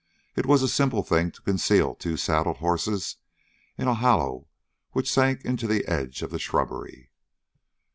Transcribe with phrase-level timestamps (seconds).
[0.35, 3.17] It was a simple thing to conceal two saddled horses
[3.77, 4.47] in a hollow
[4.93, 7.11] which sank into the edge of the shrubbery.